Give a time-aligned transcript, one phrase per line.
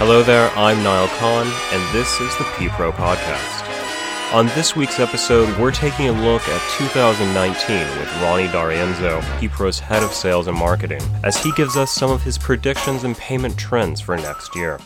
[0.00, 4.32] Hello there, I'm Niall Khan, and this is the PPRO Podcast.
[4.32, 10.02] On this week's episode, we're taking a look at 2019 with Ronnie D'Arienzo, PPRO's head
[10.02, 14.00] of sales and marketing, as he gives us some of his predictions and payment trends
[14.00, 14.80] for next year.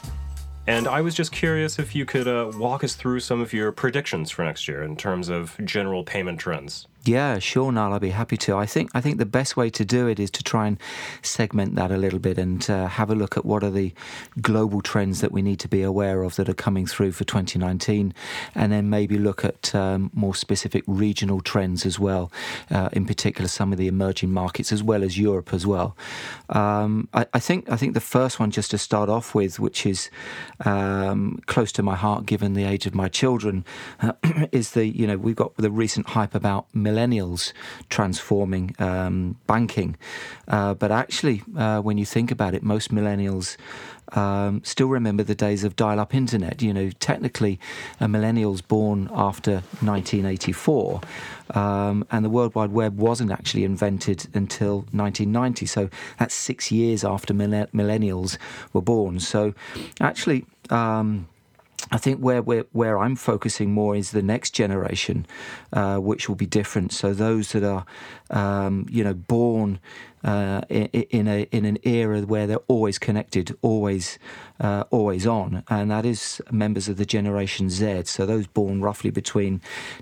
[0.67, 3.71] And I was just curious if you could uh, walk us through some of your
[3.71, 6.89] predictions for next year in terms of general payment trends.
[7.07, 7.93] Yeah, sure, Niall.
[7.93, 8.57] I'll be happy to.
[8.57, 10.79] I think I think the best way to do it is to try and
[11.21, 13.93] segment that a little bit and uh, have a look at what are the
[14.40, 18.14] global trends that we need to be aware of that are coming through for 2019,
[18.54, 22.32] and then maybe look at um, more specific regional trends as well.
[22.71, 25.95] Uh, in particular, some of the emerging markets as well as Europe as well.
[26.48, 29.84] Um, I, I, think I think the first one just to start off with, which
[29.84, 30.09] is
[30.64, 33.62] um, close to my heart given the age of my children,
[34.00, 34.12] uh,
[34.53, 37.53] is the you know we've got the recent hype about millennials
[37.89, 39.97] transforming um, banking.
[40.48, 43.56] Uh, but actually, uh, when you think about it, most millennials
[44.12, 46.62] um, still remember the days of dial up internet.
[46.62, 47.59] You know, technically,
[48.01, 51.01] a millennial's born after 1984,
[51.55, 55.67] um, and the World Wide Web wasn't actually invented until 1990.
[55.67, 58.39] So that's six years after millennials
[58.73, 59.20] were born.
[59.20, 59.55] So
[60.01, 61.29] actually, um,
[61.93, 65.27] I think where, where where I'm focusing more is the next generation,
[65.73, 66.93] uh, which will be different.
[66.93, 67.85] So those that are,
[68.31, 69.79] um, you know, born
[70.25, 74.19] uh, in, in, a in an era where they're always connected, always
[74.61, 78.05] uh, always on, and that is members of the Generation Z.
[78.05, 79.55] So those born roughly between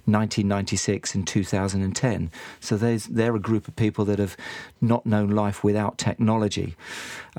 [0.04, 2.30] 1996 and 2010.
[2.60, 4.36] So they're a group of people that have
[4.80, 6.76] not known life without technology.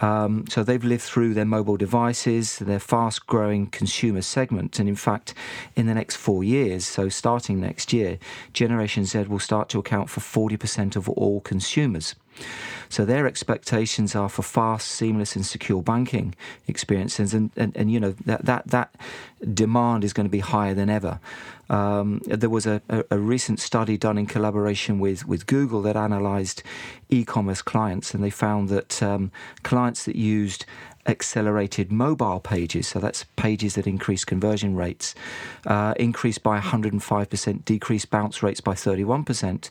[0.01, 4.79] Um, so they've lived through their mobile devices, their fast growing consumer segment.
[4.79, 5.33] And in fact,
[5.75, 8.17] in the next four years, so starting next year,
[8.53, 12.15] Generation Z will start to account for 40% of all consumers.
[12.89, 16.35] So their expectations are for fast, seamless, and secure banking
[16.67, 18.93] experiences, and, and, and you know that, that that
[19.53, 21.19] demand is going to be higher than ever.
[21.69, 25.95] Um, there was a, a, a, recent study done in collaboration with, with Google that
[25.95, 26.61] analysed
[27.09, 29.31] e-commerce clients, and they found that um,
[29.63, 30.66] clients that used
[31.06, 35.16] accelerated mobile pages, so that's pages that increase conversion rates,
[35.68, 39.69] uh, increased by 105%, decreased bounce rates by 31%,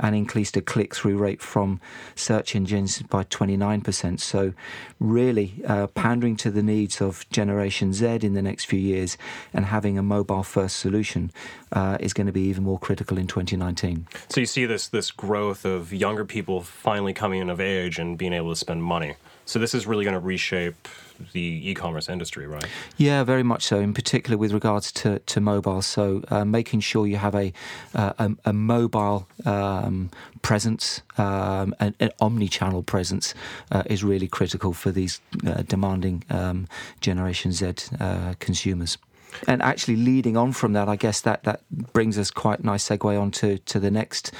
[0.00, 1.80] and increased a click through rate from
[2.14, 4.20] search engines by 29%.
[4.20, 4.52] So,
[4.98, 9.16] really uh, pandering to the needs of Generation Z in the next few years
[9.52, 11.30] and having a mobile first solution
[11.72, 14.06] uh, is going to be even more critical in 2019.
[14.28, 18.32] So, you see this, this growth of younger people finally coming of age and being
[18.32, 19.14] able to spend money.
[19.46, 20.88] So this is really going to reshape
[21.32, 22.66] the e-commerce industry, right?
[22.96, 23.78] Yeah, very much so.
[23.78, 27.52] In particular, with regards to, to mobile, so uh, making sure you have a
[27.94, 30.10] uh, a, a, mobile um,
[30.42, 33.34] presence, um, an, an, omni-channel presence,
[33.70, 36.66] uh, is really critical for these uh, demanding um,
[37.00, 38.98] Generation Z uh, consumers.
[39.46, 41.62] And actually, leading on from that, I guess that, that
[41.92, 44.32] brings us quite a nice segue on to, to the next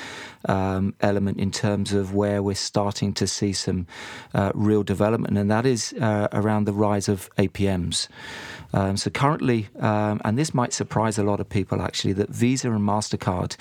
[0.46, 3.86] um, element in terms of where we're starting to see some
[4.34, 8.08] uh, real development, and that is uh, around the rise of APMs.
[8.72, 12.70] Um, so, currently, um, and this might surprise a lot of people actually, that Visa
[12.70, 13.56] and MasterCard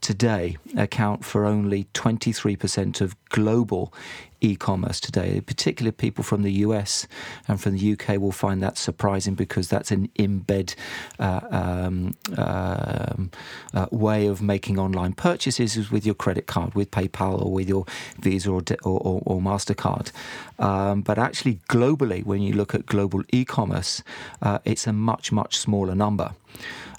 [0.00, 3.94] today account for only 23% of global
[4.42, 5.40] e-commerce today.
[5.40, 7.06] Particularly people from the US
[7.48, 10.74] and from the UK will find that surprising because that's an embed
[11.18, 13.30] uh, um, um,
[13.74, 17.68] uh, way of making online purchases is with your credit card, with PayPal or with
[17.68, 17.86] your
[18.20, 20.12] Visa or, or, or, or Mastercard.
[20.58, 24.02] Um, but actually, globally, when you look at global e-commerce,
[24.42, 26.34] uh, it's a much much smaller number.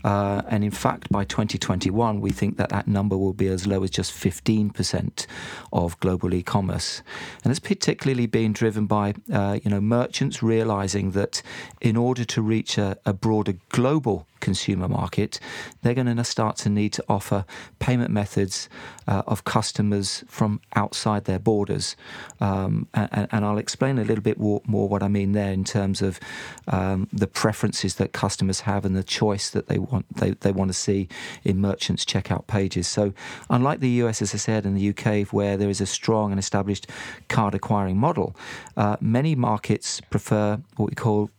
[0.03, 3.84] Uh, and in fact, by 2021, we think that that number will be as low
[3.84, 5.25] as just 15%
[5.72, 7.02] of global e-commerce.
[7.44, 11.41] And it's particularly being driven by, uh, you know, merchants realizing that
[11.80, 15.40] in order to reach a, a broader global consumer market,
[15.81, 17.46] they're going to start to need to offer
[17.80, 18.70] payment methods
[19.08, 21.96] uh, of customers from outside their borders.
[22.42, 26.02] Um, and, and, I'll explain a little bit more, what I mean there in terms
[26.02, 26.20] of
[26.67, 30.70] um, the preferences that customers have and the choice that they want they, they want
[30.70, 31.08] to see
[31.44, 32.88] in merchants' checkout pages.
[32.88, 33.14] So,
[33.50, 36.40] unlike the US, as I said, and the UK, where there is a strong and
[36.40, 36.88] established
[37.29, 38.35] card acquiring model,
[38.76, 41.29] uh, many markets prefer what we call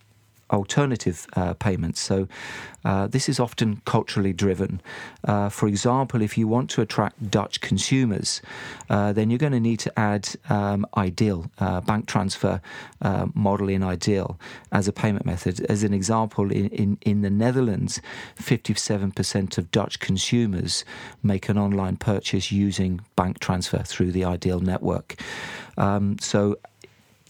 [0.50, 2.00] alternative uh, payments.
[2.00, 2.28] So
[2.84, 4.80] uh, this is often culturally driven.
[5.24, 8.42] Uh, for example, if you want to attract Dutch consumers,
[8.90, 12.60] uh, then you're going to need to add um, iDEAL, uh, bank transfer
[13.00, 14.38] uh, model in iDEAL
[14.72, 15.60] as a payment method.
[15.70, 18.00] As an example, in, in, in the Netherlands,
[18.38, 20.84] 57% of Dutch consumers
[21.22, 25.16] make an online purchase using bank transfer through the iDEAL network.
[25.78, 26.58] Um, so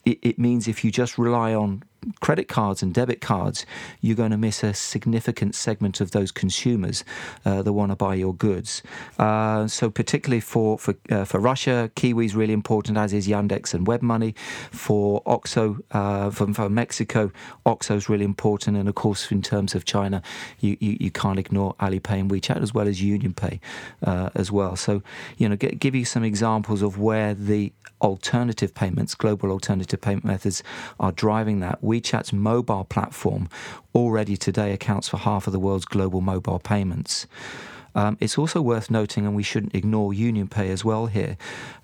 [0.05, 1.83] it, it means if you just rely on
[2.21, 3.67] credit cards and debit cards,
[4.01, 7.05] you're going to miss a significant segment of those consumers
[7.45, 8.83] uh, that want to buy your goods.
[9.19, 13.75] Uh, so particularly for for uh, for Russia, QIWI is really important, as is Yandex
[13.75, 14.37] and WebMoney.
[14.71, 17.31] For OXXO, uh, for, for Mexico,
[17.67, 20.23] OXXO is really important, and of course, in terms of China,
[20.61, 23.61] you, you, you can't ignore Alipay and WeChat as well as UnionPay
[24.03, 24.77] uh, as well.
[24.77, 25.03] So
[25.39, 30.25] you know, get, give you some examples of where the alternative payments, global alternative payment
[30.25, 30.63] methods,
[31.01, 31.83] are driving that.
[31.95, 33.49] WeChat's mobile platform
[33.95, 37.29] already today accounts for half of the world's global mobile payments.
[37.95, 41.37] Um, it's also worth noting, and we shouldn't ignore UnionPay as well here,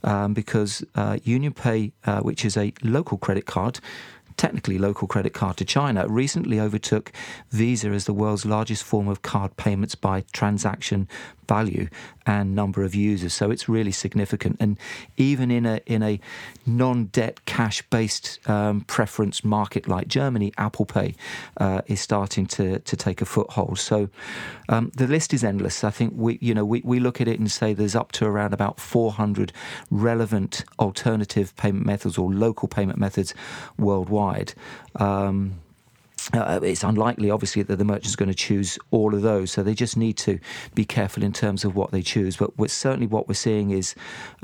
[0.02, 3.78] um, because uh, UnionPay, uh, which is a local credit card,
[4.36, 7.12] technically local credit card to China, recently overtook
[7.50, 11.06] Visa as the world's largest form of card payments by transaction
[11.50, 11.88] value
[12.26, 13.32] and number of users.
[13.34, 14.56] So it's really significant.
[14.60, 14.78] And
[15.16, 16.20] even in a in a
[16.64, 21.16] non-debt cash-based um, preference market like Germany, Apple Pay
[21.56, 23.78] uh, is starting to to take a foothold.
[23.78, 24.08] So
[24.68, 25.82] um, the list is endless.
[25.82, 28.26] I think we you know we, we look at it and say there's up to
[28.26, 29.52] around about 400
[29.90, 33.34] relevant alternative payment methods or local payment methods
[33.76, 34.54] worldwide.
[34.96, 35.58] Um,
[36.32, 39.50] uh, it's unlikely, obviously, that the merchant's going to choose all of those.
[39.50, 40.38] So they just need to
[40.74, 42.36] be careful in terms of what they choose.
[42.36, 43.94] But certainly, what we're seeing is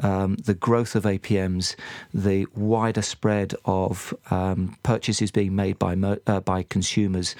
[0.02, 1.76] um, the growth of APMs,
[2.14, 5.94] the wider spread of um, purchases being made by
[6.26, 7.34] uh, by consumers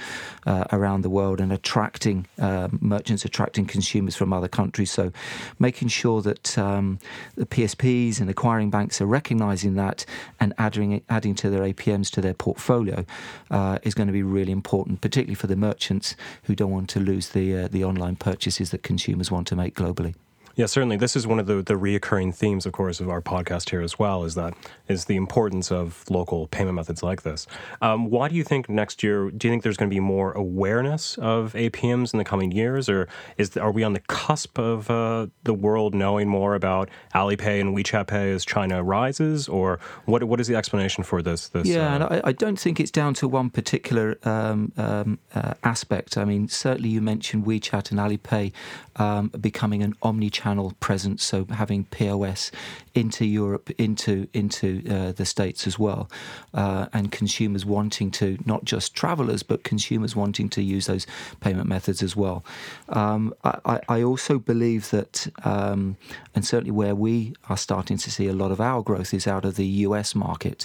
[0.47, 4.91] uh, around the world, and attracting uh, merchants, attracting consumers from other countries.
[4.91, 5.13] So
[5.59, 6.99] making sure that um,
[7.37, 10.05] the PSPs and acquiring banks are recognizing that
[10.41, 13.05] and adding adding to their APMs to their portfolio
[13.51, 17.01] uh, is going to be really important, particularly for the merchants who don't want to
[17.01, 20.15] lose the uh, the online purchases that consumers want to make globally.
[20.57, 20.97] Yeah, certainly.
[20.97, 23.99] This is one of the, the reoccurring themes, of course, of our podcast here as
[23.99, 24.55] well, is that
[24.89, 27.47] is the importance of local payment methods like this.
[27.83, 30.33] Um, why do you think next year, do you think there's going to be more
[30.33, 33.07] awareness of APMs in the coming years, or
[33.37, 37.77] is are we on the cusp of uh, the world knowing more about Alipay and
[37.77, 41.49] WeChat Pay as China rises, or what what is the explanation for this?
[41.49, 45.19] this yeah, uh, and I, I, don't think it's down to one particular um, um,
[45.35, 46.17] uh, aspect.
[46.17, 48.53] I mean, certainly you mentioned WeChat and Alipay
[48.97, 52.53] um, becoming an omni-channel channel presence, so having POS
[52.95, 56.09] into Europe, into into uh, the states as well,
[56.55, 61.05] uh, and consumers wanting to not just travelers but consumers wanting to use those
[61.41, 62.45] payment methods as well.
[62.91, 65.97] Um, I, I, also believe that, um,
[66.35, 69.45] and certainly where we are starting to see a lot of our growth is out
[69.45, 70.65] of the US market.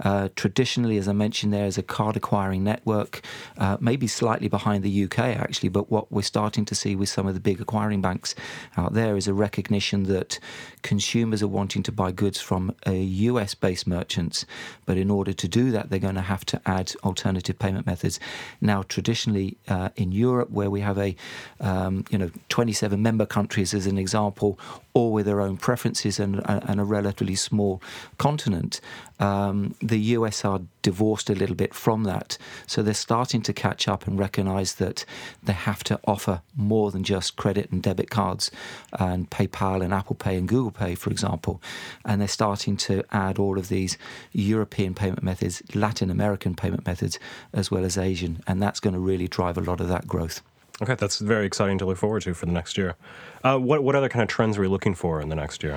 [0.00, 3.22] Uh, traditionally, as I mentioned, there is a card acquiring network,
[3.58, 7.26] uh, maybe slightly behind the UK actually, but what we're starting to see with some
[7.26, 8.34] of the big acquiring banks
[8.76, 10.38] out there is a recognition that
[10.82, 14.44] consumers are wanting to buy goods from US based merchants,
[14.86, 18.18] but in order to do that, they're going to have to add alternative payment methods.
[18.60, 21.16] Now, traditionally uh, in Europe, where we have a
[21.60, 24.58] um, you know 27 member countries as an example,
[24.94, 27.80] all with their own preferences and, and a relatively small
[28.18, 28.80] continent,
[29.20, 32.38] um, the US are divorced a little bit from that.
[32.66, 35.04] So they're starting to catch up and recognize that
[35.42, 38.50] they have to offer more than just credit and debit cards
[38.98, 41.60] and PayPal and Apple Pay and Google Pay, for example.
[42.04, 43.98] And they're starting to add all of these
[44.32, 47.18] European payment methods, Latin American payment methods,
[47.52, 48.42] as well as Asian.
[48.46, 50.42] And that's going to really drive a lot of that growth.
[50.80, 52.96] Okay, that's very exciting to look forward to for the next year.
[53.44, 55.76] Uh, what what other kind of trends are we looking for in the next year?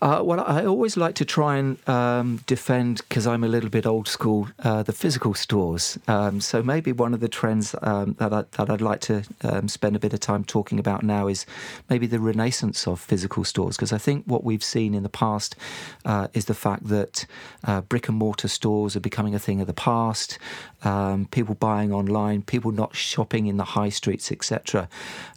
[0.00, 3.84] Uh, well, I always like to try and um, defend, because I'm a little bit
[3.84, 5.98] old school, uh, the physical stores.
[6.06, 9.96] Um, so maybe one of the trends um, that, I, I'd like to um, spend
[9.96, 11.46] a bit of time talking about now is
[11.90, 13.76] maybe the renaissance of physical stores.
[13.76, 15.56] Because I think what we've seen in the past
[16.04, 17.26] uh, is the fact that
[17.64, 20.38] uh, brick and mortar stores are becoming a thing of the past.
[20.84, 24.88] Um, people buying online, people not shopping in the high streets, etc.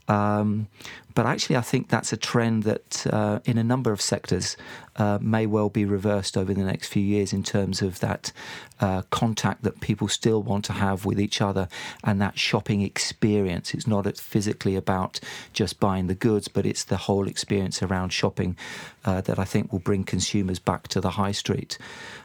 [0.07, 0.67] Um,
[1.13, 4.57] but actually, I think that's a trend that uh, in a number of sectors
[4.97, 8.31] uh, may well be reversed over the next few years in terms of that
[8.79, 11.67] uh, contact that people still want to have with each other
[12.03, 13.73] and that shopping experience.
[13.73, 15.19] It's not physically about
[15.53, 18.57] just buying the goods, but it's the whole experience around shopping
[19.05, 21.77] uh, that I think will bring consumers back to the high street.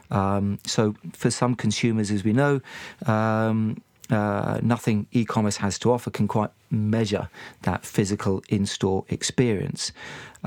[0.09, 2.61] Um, so, for some consumers, as we know,
[3.05, 7.29] um, uh, nothing e-commerce has to offer can quite measure
[7.63, 9.91] that physical in-store experience.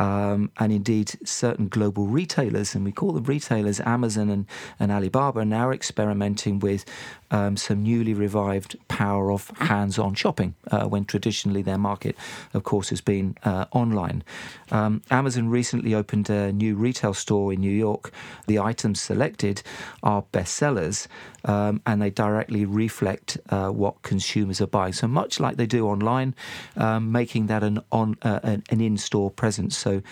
[0.00, 4.46] Um, and indeed, certain global retailers, and we call them retailers, Amazon and,
[4.80, 6.86] and Alibaba, are now experimenting with
[7.30, 12.16] um, some newly revived power of hands on shopping, uh, when traditionally their market,
[12.54, 14.24] of course, has been uh, online.
[14.70, 18.10] Um, Amazon recently opened a new retail store in New York.
[18.46, 19.62] The items selected
[20.02, 21.08] are bestsellers
[21.44, 24.92] um, and they directly reflect uh, what consumers are buying.
[24.92, 26.34] So much like they do online,
[26.76, 29.76] um, making that an, on, uh, an, in store presence.
[29.76, 30.02] So so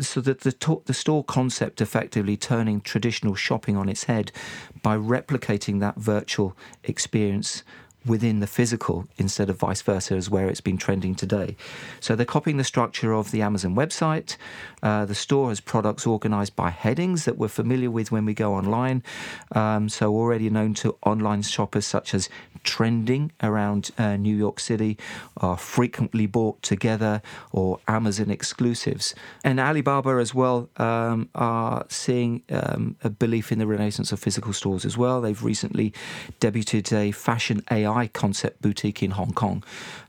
[0.00, 4.30] so that the, to- the store concept effectively turning traditional shopping on its head
[4.82, 7.64] by replicating that virtual experience
[8.06, 11.56] within the physical instead of vice versa, as where it's been trending today.
[12.00, 14.36] So they're copying the structure of the Amazon website.
[14.82, 18.54] Uh, the store has products organized by headings that we're familiar with when we go
[18.54, 19.02] online.
[19.52, 22.28] Um, so already known to online shoppers such as
[22.62, 24.98] trending around uh, New York City,
[25.38, 29.14] are frequently bought together, or Amazon exclusives.
[29.44, 34.52] And Alibaba as well um, are seeing um, a belief in the renaissance of physical
[34.52, 35.20] stores as well.
[35.20, 35.92] They've recently
[36.40, 39.64] debuted a fashion AI AI concept boutique in Hong Kong.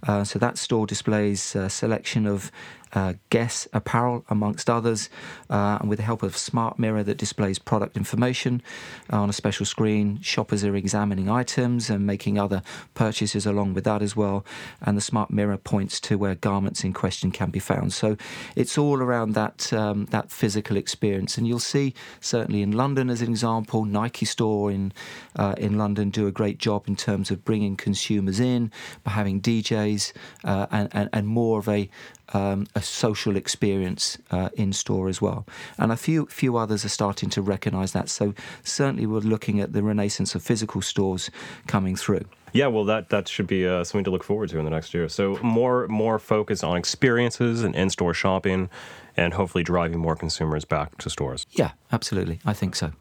[0.07, 2.51] Uh, so that store displays a selection of
[2.93, 5.09] uh, Guess apparel, amongst others,
[5.49, 8.61] uh, and with the help of a smart mirror that displays product information
[9.09, 10.19] on a special screen.
[10.21, 12.61] Shoppers are examining items and making other
[12.93, 14.45] purchases along with that as well.
[14.81, 17.93] And the smart mirror points to where garments in question can be found.
[17.93, 18.17] So
[18.55, 21.37] it's all around that um, that physical experience.
[21.37, 24.93] And you'll see certainly in London, as an example, Nike store in
[25.35, 28.71] uh, in London do a great job in terms of bringing consumers in
[29.03, 31.89] by having DJs uh, and, and and more of a
[32.33, 35.45] um, a social experience uh, in store as well.
[35.77, 38.09] And a few few others are starting to recognise that.
[38.09, 38.33] So
[38.63, 41.29] certainly we're looking at the renaissance of physical stores
[41.67, 42.25] coming through.
[42.53, 44.93] Yeah, well, that that should be uh, something to look forward to in the next
[44.93, 45.07] year.
[45.09, 48.69] So more more focus on experiences and in-store shopping,
[49.15, 51.45] and hopefully driving more consumers back to stores.
[51.51, 52.39] Yeah, absolutely.
[52.45, 52.91] I think so.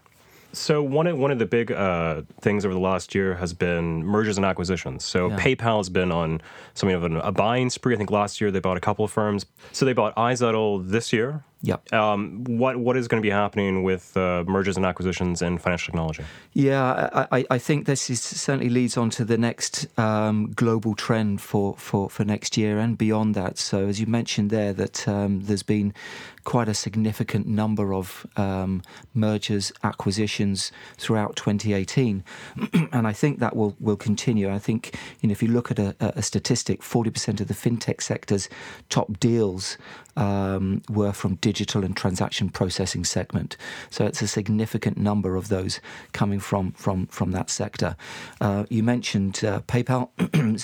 [0.52, 4.04] So one of one of the big uh, things over the last year has been
[4.04, 5.04] mergers and acquisitions.
[5.04, 5.38] So yeah.
[5.38, 6.40] PayPal has been on
[6.75, 7.95] something of an, a buying spree.
[7.95, 9.47] I think last year they bought a couple of firms.
[9.73, 11.45] So they bought iZettle this year.
[11.62, 11.93] Yep.
[11.93, 15.93] Um, what what is going to be happening with uh, mergers and acquisitions in financial
[15.93, 16.25] technology?
[16.55, 21.43] Yeah, I, I think this is, certainly leads on to the next um, global trend
[21.43, 23.59] for, for, for next year and beyond that.
[23.59, 25.93] So as you mentioned there, that um, there's been
[26.45, 28.83] quite a significant number of um,
[29.14, 32.25] mergers, acquisitions throughout 2018,
[32.93, 34.50] and I think that will will continue.
[34.50, 38.00] I think you know if you look at a, a statistic, 40% of the fintech
[38.00, 38.49] sector's
[38.88, 39.76] top deals
[40.21, 43.57] um, were from digital and transaction processing segment.
[43.91, 45.81] So it's a significant number of those
[46.12, 47.97] coming from from from that sector.
[48.41, 50.11] Uh, you mentioned uh, PayPal,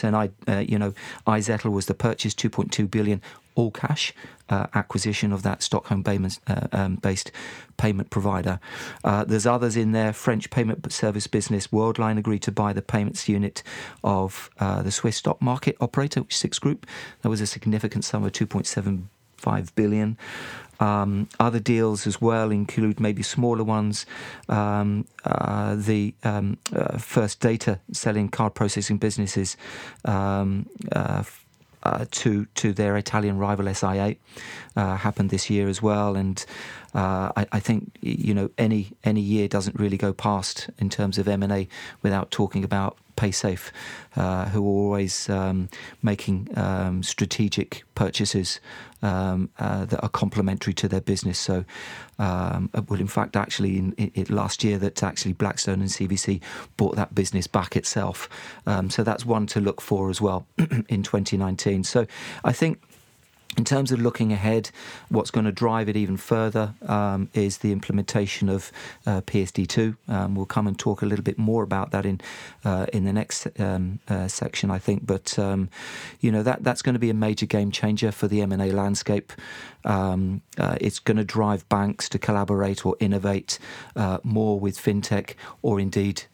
[0.05, 0.93] and I, uh, you know,
[1.27, 3.23] iZettle was the purchase, 2.2 billion
[3.57, 4.13] all cash
[4.49, 6.05] uh, acquisition of that Stockholm
[6.47, 7.33] uh, um, based
[7.77, 8.61] payment provider.
[9.03, 10.13] Uh, there's others in there.
[10.13, 13.63] French payment service business Worldline agreed to buy the payments unit
[14.05, 16.87] of uh, the Swiss stock market operator, which Six Group.
[17.23, 18.33] That was a significant sum of
[19.37, 20.17] 2.75 billion.
[20.79, 24.05] Um, other deals as well include maybe smaller ones.
[24.49, 29.57] Um, uh, the um, uh, First Data selling card processing businesses
[30.05, 31.23] um, uh,
[31.83, 34.17] uh, to to their Italian rival SIA
[34.75, 36.45] uh, happened this year as well, and
[36.95, 41.17] uh, I, I, think you know any any year doesn't really go past in terms
[41.17, 41.69] of M and A
[42.03, 43.71] without talking about Paysafe,
[44.15, 45.69] uh, who are always um,
[46.03, 48.61] making um, strategic purchases
[49.03, 51.39] um, uh, that are complementary to their business.
[51.39, 51.65] So,
[52.19, 56.41] um, well, in fact, actually, in, in, last year, that actually Blackstone and CVC
[56.77, 58.29] bought that business back itself.
[58.67, 60.47] Um, so that's one to look for as well
[60.89, 61.85] in 2019.
[61.85, 62.07] So,
[62.45, 62.81] I think
[63.57, 64.71] in terms of looking ahead,
[65.09, 68.71] what's going to drive it even further um, is the implementation of
[69.07, 69.97] uh, PSD2.
[70.09, 72.21] Um, we'll come and talk a little bit more about that in
[72.65, 75.07] uh, in the next um, uh, section, I think.
[75.07, 75.71] But um,
[76.21, 78.61] you know that that's going to be a major game changer for the M and
[78.61, 79.33] A landscape.
[79.85, 83.59] Um, uh, it's going to drive banks to collaborate or innovate
[83.95, 86.25] uh, more with fintech, or indeed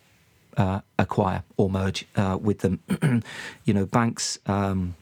[0.56, 2.06] uh, acquire or merge
[2.40, 3.22] with them.
[3.64, 4.38] you know, banks.
[4.46, 4.96] Um,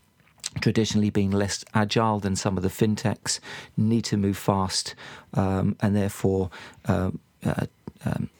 [0.61, 3.40] traditionally being less agile than some of the fintechs,
[3.76, 4.95] need to move fast,
[5.35, 6.50] um, and therefore
[6.87, 7.11] uh,
[7.45, 7.66] uh,
[8.04, 8.30] um,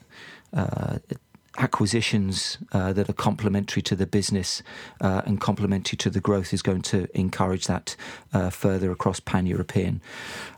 [0.53, 0.99] uh,
[1.59, 4.63] acquisitions uh, that are complementary to the business
[5.01, 7.97] uh, and complementary to the growth is going to encourage that
[8.33, 10.01] uh, further across pan-European.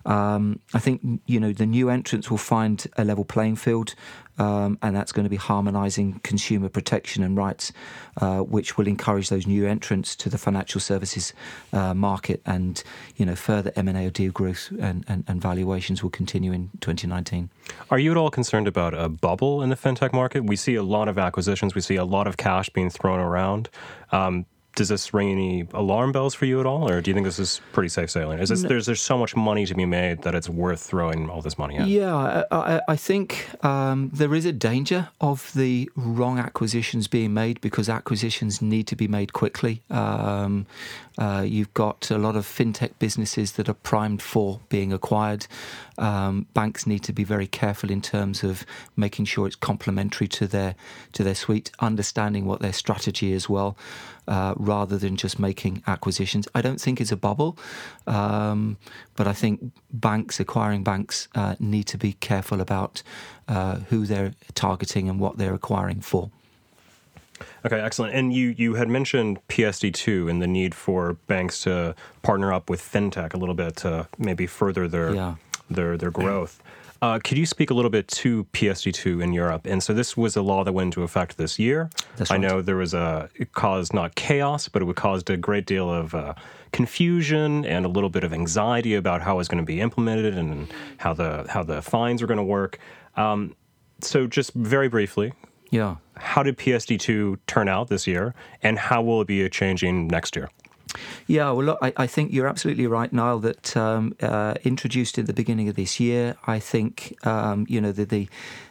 [0.04, 3.94] Um, I think you know the new entrants will find a level playing field
[4.39, 7.73] um, and that's going to be harmonising consumer protection and rights,
[8.21, 11.33] uh, which will encourage those new entrants to the financial services
[11.73, 12.83] uh, market, and
[13.17, 16.71] you know further M and A deal growth and, and, and valuations will continue in
[16.81, 17.51] 2019.
[17.91, 20.45] Are you at all concerned about a bubble in the fintech market?
[20.45, 23.69] We see a lot of acquisitions, we see a lot of cash being thrown around.
[24.11, 27.26] Um, does this ring any alarm bells for you at all, or do you think
[27.26, 28.38] this is pretty safe sailing?
[28.38, 28.69] Is this, no.
[28.69, 31.76] there's there's so much money to be made that it's worth throwing all this money
[31.76, 31.87] at?
[31.87, 37.61] Yeah, I, I think um, there is a danger of the wrong acquisitions being made
[37.61, 39.83] because acquisitions need to be made quickly.
[39.91, 40.67] Um,
[41.19, 45.47] uh, you've got a lot of fintech businesses that are primed for being acquired.
[45.99, 48.64] Um, banks need to be very careful in terms of
[48.97, 50.75] making sure it's complementary to their
[51.12, 53.76] to their suite, understanding what their strategy is well,
[54.26, 56.47] uh, rather than just making acquisitions.
[56.54, 57.59] I don't think it's a bubble,
[58.07, 58.76] um,
[59.16, 63.02] but I think banks acquiring banks uh, need to be careful about
[63.49, 66.31] uh, who they're targeting and what they're acquiring for.
[67.64, 68.14] Okay, excellent.
[68.14, 72.81] And you you had mentioned PSD2 and the need for banks to partner up with
[72.81, 75.35] fintech a little bit to maybe further their yeah.
[75.71, 76.62] their their growth.
[77.02, 79.66] Uh, could you speak a little bit to PSD2 in Europe?
[79.66, 81.90] And so this was a law that went into effect this year.
[82.16, 82.30] Right.
[82.30, 85.92] I know there was a it caused not chaos, but it caused a great deal
[85.92, 86.35] of uh,
[86.71, 90.38] confusion and a little bit of anxiety about how it was going to be implemented
[90.38, 92.78] and how the how the fines were going to work.
[93.16, 93.56] Um,
[94.00, 95.32] so just very briefly,
[95.73, 95.97] yeah.
[96.16, 100.50] How did PSD2 turn out this year, and how will it be changing next year?
[101.27, 103.39] Yeah, well, I, I think you're absolutely right, Niall.
[103.39, 107.93] That um, uh, introduced in the beginning of this year, I think um, you know
[107.93, 108.29] the the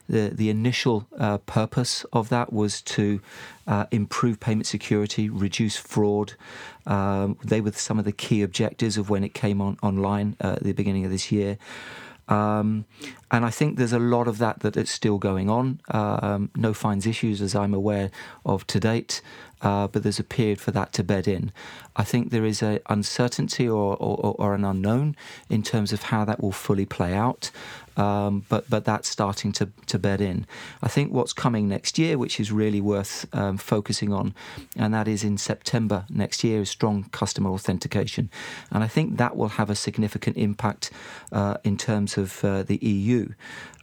[0.09, 3.21] the, the initial uh, purpose of that was to
[3.65, 6.33] uh, improve payment security, reduce fraud.
[6.85, 10.63] Um, they were some of the key objectives of when it came on online at
[10.63, 11.57] the beginning of this year.
[12.27, 12.85] Um,
[13.29, 15.81] and I think there's a lot of that that is still going on.
[15.89, 18.09] Um, no fines issues, as I'm aware
[18.45, 19.21] of to date,
[19.61, 21.51] uh, but there's a period for that to bed in.
[21.95, 25.15] I think there is an uncertainty or, or, or, an unknown
[25.49, 27.51] in terms of how that will fully play out
[27.97, 30.45] um, but but that's starting to, to bed in.
[30.81, 34.33] I think what's coming next year, which is really worth um, focusing on,
[34.75, 38.29] and that is in September next year, is strong customer authentication,
[38.71, 40.91] and I think that will have a significant impact
[41.31, 43.29] uh, in terms of uh, the EU.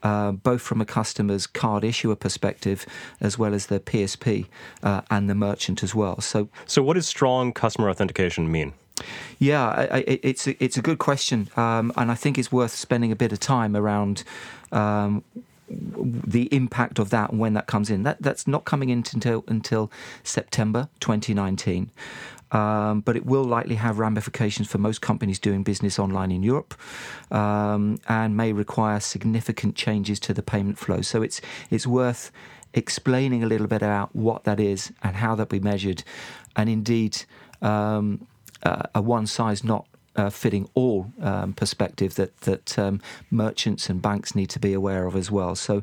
[0.02, 2.86] Uh, both from a customer's card issuer perspective
[3.20, 4.46] as well as the PSP
[4.82, 6.20] uh, and the merchant as well.
[6.20, 8.74] So, so what does strong customer authentication mean?
[9.38, 12.72] Yeah, I, I, it's a, it's a good question, um, and I think it's worth
[12.72, 14.24] spending a bit of time around
[14.72, 15.22] um,
[15.70, 18.02] the impact of that and when that comes in.
[18.02, 19.90] That that's not coming in until until
[20.22, 21.90] September 2019.
[22.50, 26.74] Um, but it will likely have ramifications for most companies doing business online in Europe,
[27.30, 31.02] um, and may require significant changes to the payment flow.
[31.02, 32.30] So it's it's worth
[32.72, 36.04] explaining a little bit about what that is and how that be measured,
[36.56, 37.24] and indeed.
[37.60, 38.26] Um,
[38.62, 39.86] uh, a one size not
[40.18, 43.00] uh, fitting all um, perspective that that um,
[43.30, 45.54] merchants and banks need to be aware of as well.
[45.54, 45.82] So,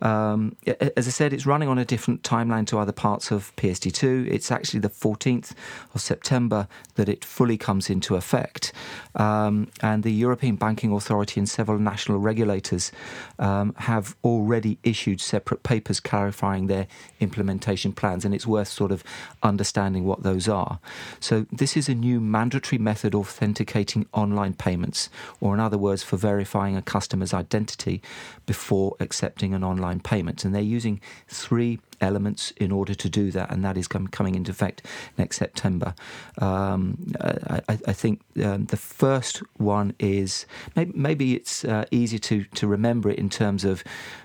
[0.00, 0.56] um,
[0.96, 4.26] as I said, it's running on a different timeline to other parts of PSD2.
[4.30, 5.52] It's actually the 14th
[5.94, 8.72] of September that it fully comes into effect,
[9.16, 12.90] um, and the European Banking Authority and several national regulators
[13.38, 16.86] um, have already issued separate papers clarifying their
[17.20, 19.04] implementation plans, and it's worth sort of
[19.42, 20.80] understanding what those are.
[21.20, 25.10] So, this is a new mandatory method of authentication authenticating online payments,
[25.40, 28.00] or in other words, for verifying a customer's identity
[28.46, 30.44] before accepting an online payment.
[30.44, 34.50] And they're using three elements in order to do that, and that is coming into
[34.50, 34.82] effect
[35.18, 35.94] next September.
[36.38, 42.44] Um, I, I, think um, the first one is maybe, maybe it's uh, easier to,
[42.44, 43.82] to remember it in terms of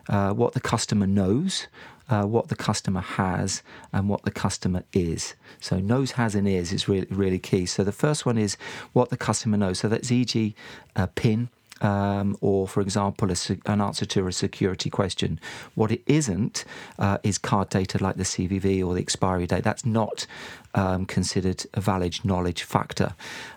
[0.10, 1.68] uh, what the customer knows
[2.10, 3.62] uh, what the customer has
[3.93, 5.36] and what the customer is.
[5.60, 7.65] So knows, has, and is is really really key.
[7.65, 8.58] So the first one is
[8.93, 9.80] what the customer knows.
[9.80, 10.56] So that's e.g.
[10.95, 11.50] a PIN.
[11.82, 13.32] Um, or, for example,
[13.65, 15.39] an answer to a security question.
[15.76, 16.65] What it isn't
[16.98, 19.63] uh, is card data like the CVV or the expiry date.
[19.63, 20.28] That's not
[20.74, 23.13] um, considered a valid knowledge factor.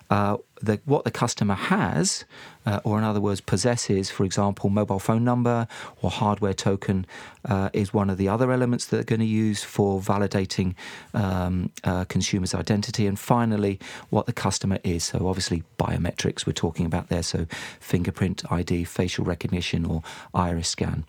[0.09, 2.25] Uh, the, what the customer has,
[2.65, 5.67] uh, or in other words, possesses, for example, mobile phone number
[6.01, 7.05] or hardware token,
[7.45, 10.73] uh, is one of the other elements that they're going to use for validating
[11.13, 13.05] um, uh, consumers' identity.
[13.05, 15.03] And finally, what the customer is.
[15.03, 17.23] So, obviously, biometrics we're talking about there.
[17.23, 17.45] So,
[17.79, 20.01] fingerprint ID, facial recognition, or
[20.33, 21.05] iris scan.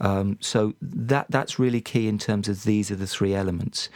[0.00, 3.88] Um, so that that's really key in terms of these are the three elements.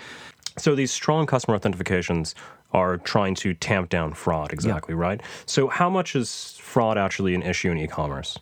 [0.58, 2.34] So these strong customer authentications
[2.72, 5.00] are trying to tamp down fraud, exactly, yeah.
[5.00, 5.20] right?
[5.46, 8.38] So how much is fraud actually an issue in e-commerce?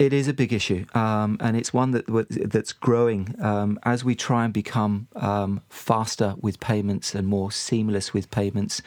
[0.00, 2.06] It is a big issue, um, and it's one that
[2.50, 8.14] that's growing um, as we try and become um, faster with payments and more seamless
[8.14, 8.80] with payments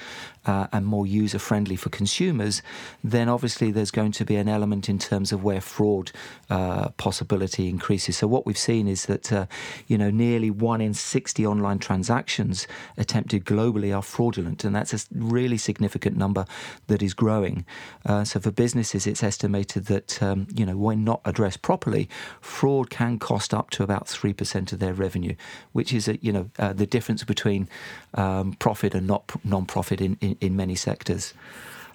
[0.47, 2.63] uh, and more user friendly for consumers.
[3.03, 6.11] Then obviously there's going to be an element in terms of where fraud
[6.49, 8.17] uh, possibility increases.
[8.17, 9.45] So what we've seen is that uh,
[9.85, 14.99] you know nearly one in sixty online transactions attempted globally are fraudulent, and that's a
[15.13, 16.47] really significant number
[16.87, 17.67] that is growing.
[18.03, 22.09] Uh, so for businesses, it's estimated that um, you know when not addressed properly,
[22.41, 25.35] fraud can cost up to about three percent of their revenue,
[25.71, 27.67] which is a, you know uh, the difference between
[28.15, 31.33] um, profit and not non-profit in, in, in many sectors.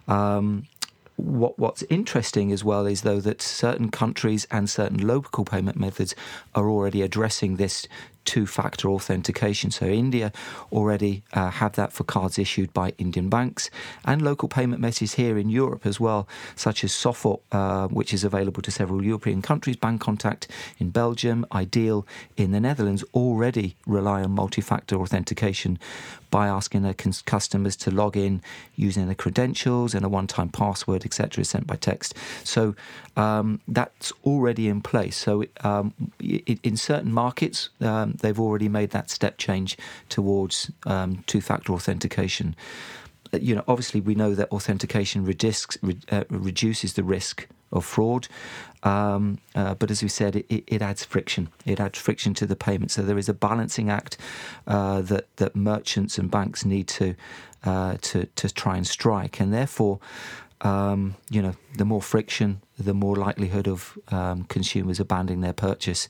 [0.06, 0.66] Um,
[1.16, 6.14] what what's interesting as well is though that certain countries and certain local payment methods
[6.54, 7.88] are already addressing this
[8.24, 9.70] two-factor authentication.
[9.70, 10.32] So India
[10.72, 13.70] already uh, have that for cards issued by Indian banks
[14.04, 18.24] and local payment methods here in Europe as well, such as Sofort, uh, which is
[18.24, 20.46] available to several European countries, Bancontact
[20.78, 25.78] in Belgium, iDEAL in the Netherlands, already rely on multi-factor authentication
[26.30, 28.42] by asking their customers to log in
[28.76, 32.14] using their credentials and a one-time password, etc., sent by text.
[32.44, 32.74] So
[33.16, 35.16] um, that's already in place.
[35.16, 39.76] So um, in certain markets, um, they've already made that step change
[40.08, 42.56] towards um, two-factor authentication.
[43.32, 45.78] Uh, you know, obviously, we know that authentication reduces,
[46.10, 48.28] uh, reduces the risk of fraud,
[48.82, 51.48] um, uh, but as we said, it, it, adds friction.
[51.66, 52.90] It adds friction to the payment.
[52.90, 54.16] So there is a balancing act
[54.66, 57.14] uh, that that merchants and banks need to
[57.64, 59.98] uh, to to try and strike, and therefore
[60.62, 66.08] um, you know, the more friction, the more likelihood of um, consumers abandoning their purchase.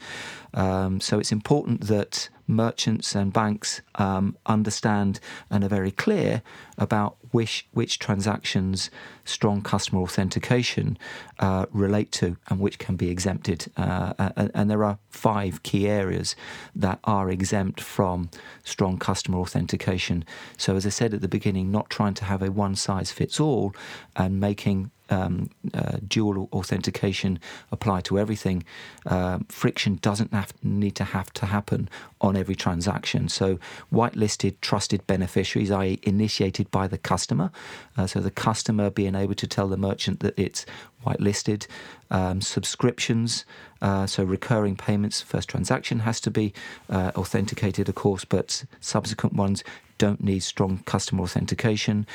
[0.55, 6.43] Um, so it's important that merchants and banks um, understand and are very clear
[6.79, 8.91] about which which transactions
[9.25, 10.99] strong customer authentication
[11.39, 13.71] uh, relate to and which can be exempted.
[13.77, 16.35] Uh, and, and, there are five key areas
[16.75, 18.31] that are exempt from
[18.65, 20.25] strong customer authentication.
[20.57, 23.39] So as I said at the beginning, not trying to have a one size fits
[23.39, 23.75] all
[24.17, 27.39] and making um, uh, dual authentication
[27.73, 28.65] apply to everything,
[29.07, 31.89] uh, friction doesn't have, need to have to happen
[32.21, 33.29] on every transaction.
[33.29, 33.59] So,
[33.93, 37.51] whitelisted trusted beneficiaries, i.e., initiated by the customer,
[37.97, 40.67] uh, so the customer being able to tell the merchant that it's
[41.09, 41.67] whitelisted,
[42.11, 43.45] um, subscriptions,
[43.81, 45.21] uh, so recurring payments.
[45.21, 46.53] First transaction has to be
[46.91, 49.65] uh, authenticated, of course, but subsequent ones
[49.99, 52.07] don't need strong customer authentication.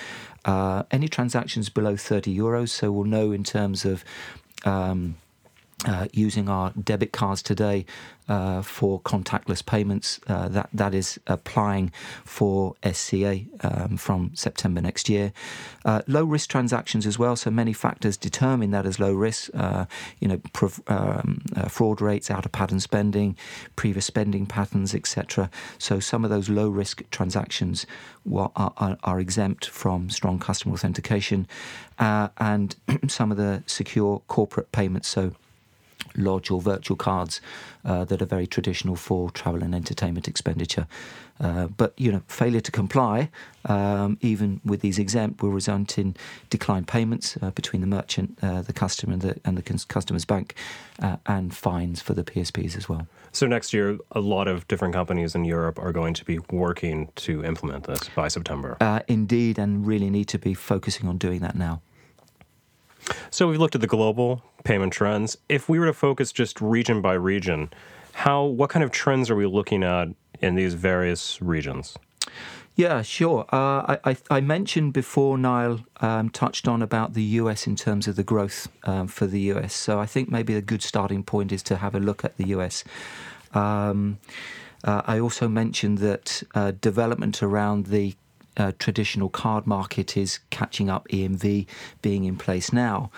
[0.45, 4.03] Uh, any transactions below 30 euros, so we'll know in terms of
[4.65, 5.15] um,
[5.85, 7.85] uh, using our debit cards today
[8.29, 10.19] uh, for contactless payments.
[10.27, 11.91] Uh, that that is applying
[12.23, 15.33] for SCA um, from September next year.
[15.83, 17.35] Uh, low risk transactions as well.
[17.35, 19.49] So many factors determine that as low risk.
[19.53, 19.85] Uh,
[20.19, 23.35] you know, prov- um, uh, fraud rates, out of pattern spending,
[23.75, 25.49] previous spending patterns, etc.
[25.77, 27.85] So some of those low risk transactions
[28.33, 31.47] are, are, are, exempt from strong customer authentication,
[31.99, 32.75] and
[33.07, 35.07] some of the secure corporate payments.
[35.07, 35.33] So
[36.15, 37.41] lodge or virtual cards
[37.85, 40.87] uh, that are very traditional for travel and entertainment expenditure.
[41.39, 43.29] Uh, but you know, failure to comply,
[43.65, 46.15] um, even with these exempt, will result in
[46.49, 50.55] declined payments uh, between the merchant, uh, the customer, and the, and the customer's bank,
[51.01, 53.07] uh, and fines for the PSPs as well.
[53.31, 57.09] So next year, a lot of different companies in Europe are going to be working
[57.15, 58.77] to implement this by September.
[58.79, 61.81] Uh, indeed, and really need to be focusing on doing that now.
[63.29, 65.37] So we've looked at the global payment trends.
[65.49, 67.71] If we were to focus just region by region,
[68.13, 70.09] how what kind of trends are we looking at
[70.41, 71.97] in these various regions?
[72.75, 73.45] Yeah, sure.
[73.51, 78.15] Uh, I, I, mentioned before, Niall um, touched on about the US in terms of
[78.15, 79.75] the growth um, for the US.
[79.75, 82.47] So I think maybe a good starting point is to have a look at the
[82.47, 82.83] US.
[83.53, 84.17] Um,
[84.83, 88.15] uh, I also mentioned that uh, development around the
[88.57, 91.67] uh, traditional card market is catching up, EMV
[92.01, 93.11] being in place now.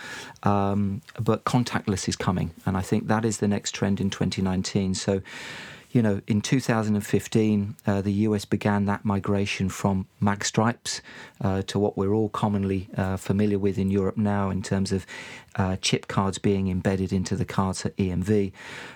[0.43, 4.93] Um, but contactless is coming, and I think that is the next trend in 2019.
[4.95, 5.21] So
[5.95, 10.99] you know, in 2015, uh, the US began that migration from magstripes
[11.39, 15.05] uh, to what we're all commonly uh, familiar with in Europe now in terms of
[15.55, 18.51] uh, chip cards being embedded into the cards at EMV.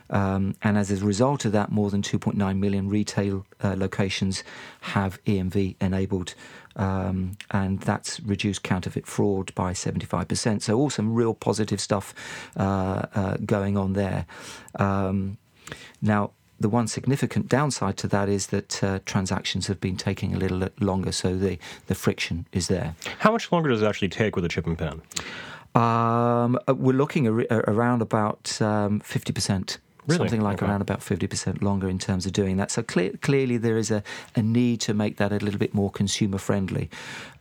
[0.09, 4.43] Um, and as a result of that, more than 2.9 million retail uh, locations
[4.81, 6.35] have EMV enabled.
[6.75, 10.63] Um, and that's reduced counterfeit fraud by 75%.
[10.63, 12.13] So, all some real positive stuff
[12.57, 14.25] uh, going on there.
[14.75, 15.38] Um,
[16.01, 20.38] now, the one significant downside to that is that uh, transactions have been taking a
[20.38, 22.95] little longer, so the, the friction is there.
[23.19, 25.02] How much longer does it actually take with a chip and pin?
[25.76, 29.78] Um, uh, we're looking ar- around about um, 50%.
[30.10, 30.17] Really?
[30.17, 30.65] Something like Okay.
[30.69, 32.72] around about 50% longer in terms of doing that.
[32.72, 34.04] So cle- clearly, there is a,
[34.36, 36.89] a need to make that a little bit more consumer friendly.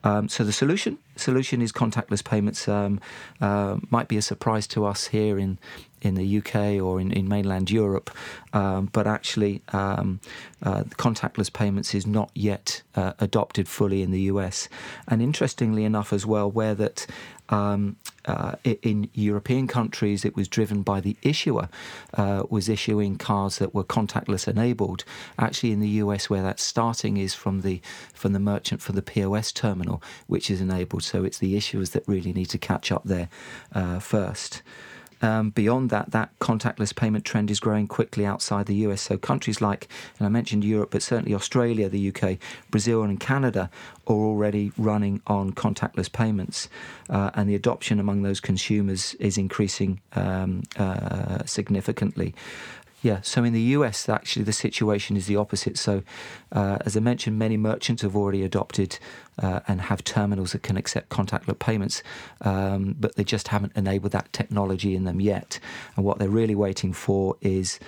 [0.05, 2.69] Um, so the solution solution is contactless payments.
[2.69, 3.01] Um,
[3.41, 5.59] uh, might be a surprise to us here in
[6.01, 8.09] in the UK or in, in mainland Europe,
[8.53, 10.21] um, but actually, um,
[10.63, 14.69] uh, contactless payments is not yet uh, adopted fully in the US.
[15.09, 17.07] And interestingly enough, as well, where that
[17.49, 17.97] um,
[18.29, 21.69] uh, in European countries, it was driven by the issuer
[22.15, 25.05] uh, was issuing cards that were contactless enabled.
[25.39, 27.81] Actually, in the US, where that's starting is from the
[28.13, 31.03] from the merchant for the POS terminal, which is enabled.
[31.03, 33.29] So it's the issuers that really need to catch up there
[33.73, 34.63] uh, first.
[35.21, 39.03] Um, beyond that, that contactless payment trend is growing quickly outside the US.
[39.03, 42.39] So countries like, and I mentioned Europe, but certainly Australia, the UK,
[42.71, 43.71] Brazil, and Canada
[44.07, 46.69] are already running on contactless payments,
[47.11, 52.35] uh, and the adoption among those consumers is increasing um, uh, significantly.
[53.01, 55.79] Yeah, so in the US, actually, the situation is the opposite.
[55.79, 56.03] So,
[56.51, 58.99] uh, as I mentioned, many merchants have already adopted
[59.39, 62.03] uh, and have terminals that can accept contactless payments,
[62.43, 65.59] um, but they just haven't enabled that technology in them yet.
[65.97, 67.79] And what they're really waiting for is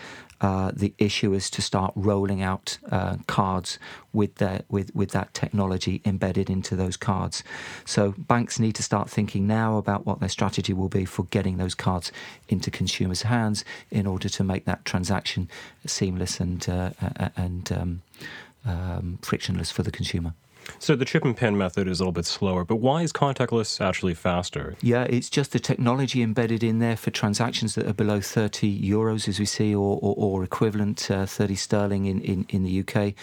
[0.41, 3.79] uh, the issuers to start rolling out uh, cards
[4.13, 7.45] with their with with that technology embedded into those cards.
[7.85, 11.59] So banks need to start thinking now about what their strategy will be for getting
[11.59, 12.11] those cards
[12.49, 15.49] into consumers' hands in order to make that transaction
[15.87, 16.91] seamless and uh,
[17.37, 18.03] and um,
[18.65, 20.33] um, frictionless for the consumer.
[20.79, 23.81] So the chip and pin method is a little bit slower, but why is contactless
[23.81, 24.77] actually faster?
[24.81, 29.29] Yeah, it's just the technology embedded in there for transactions that are below 30 euros,
[29.29, 33.15] as we see, or, or, or equivalent uh, 30 sterling in, in, in the UK,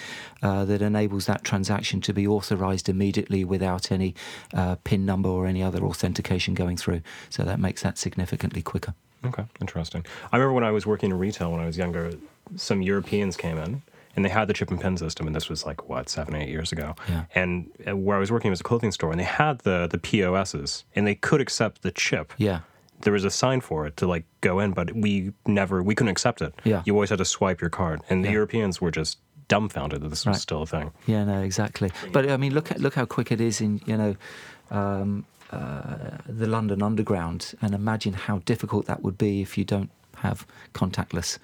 [0.44, 4.14] uh, that enables that transaction to be authorized immediately without any
[4.54, 7.02] uh, PIN number or any other authentication going through.
[7.30, 8.94] So that makes that significantly quicker.
[9.26, 10.06] Okay, interesting.
[10.32, 12.14] I remember when I was working in retail when I was younger,
[12.56, 13.82] some Europeans came in
[14.18, 16.50] and they had the chip and pin system, and this was like what seven, eight
[16.50, 16.96] years ago.
[17.08, 17.24] Yeah.
[17.36, 19.98] And uh, where I was working was a clothing store, and they had the the
[20.00, 22.34] POSs, and they could accept the chip.
[22.38, 22.60] Yeah.
[23.02, 26.12] There was a sign for it to like go in, but we never we couldn't
[26.12, 26.54] accept it.
[26.66, 26.82] Yeah.
[26.86, 28.34] You always had to swipe your card, and the Yeah.
[28.40, 30.42] Europeans were just dumbfounded that this was Right.
[30.42, 30.92] still a thing.
[31.06, 31.90] Yeah, no, exactly.
[32.12, 34.16] But I mean, look at look how quick it is in you know
[34.72, 39.90] um, uh, the London Underground, and imagine how difficult that would be if you don't
[40.18, 41.38] have contactless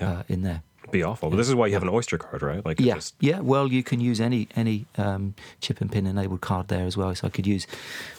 [0.00, 0.10] Yeah.
[0.10, 0.62] uh, in there.
[0.94, 1.28] Be awful.
[1.28, 2.64] But this is why you have an Oyster card, right?
[2.64, 3.40] Like Yeah, just- yeah.
[3.40, 7.12] Well, you can use any any um, chip and pin enabled card there as well.
[7.16, 7.66] So I could use,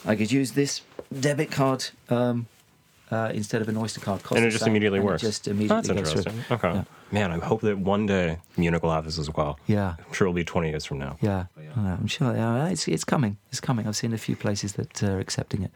[0.05, 0.81] I could use this
[1.17, 2.47] debit card um,
[3.11, 4.23] uh, instead of an Oyster card.
[4.23, 5.21] Costs and it just same, immediately works.
[5.21, 6.43] just immediately That's interesting.
[6.51, 6.73] Okay.
[6.73, 6.83] Yeah.
[7.13, 9.57] Man, I hope that one day Munich will have this as well.
[9.67, 9.95] Yeah.
[9.97, 11.15] I'm sure it'll be 20 years from now.
[11.21, 11.45] Yeah,
[11.77, 12.35] know, I'm sure.
[12.35, 13.37] Yeah, it's it's coming.
[13.51, 13.87] It's coming.
[13.87, 15.71] I've seen a few places that are accepting it.